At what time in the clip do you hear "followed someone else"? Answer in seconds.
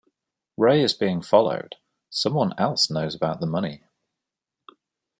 1.21-2.89